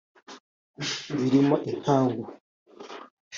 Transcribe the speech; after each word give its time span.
birimo 1.19 1.55
inkangu 1.71 2.23